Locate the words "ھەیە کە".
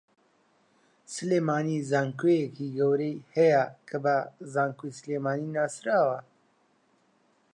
3.35-3.97